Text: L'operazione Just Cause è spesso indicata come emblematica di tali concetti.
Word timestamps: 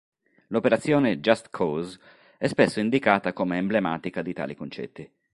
L'operazione 0.47 1.19
Just 1.19 1.51
Cause 1.51 1.99
è 2.39 2.47
spesso 2.47 2.79
indicata 2.79 3.33
come 3.33 3.57
emblematica 3.59 4.23
di 4.23 4.33
tali 4.33 4.55
concetti. 4.55 5.07